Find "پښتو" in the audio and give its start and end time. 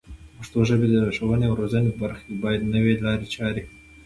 0.37-0.59